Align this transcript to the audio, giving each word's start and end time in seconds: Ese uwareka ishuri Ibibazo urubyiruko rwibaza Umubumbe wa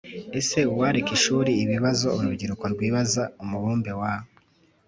Ese 0.39 0.59
uwareka 0.73 1.09
ishuri 1.17 1.51
Ibibazo 1.63 2.07
urubyiruko 2.17 2.63
rwibaza 2.73 3.23
Umubumbe 3.43 3.91
wa 3.99 4.13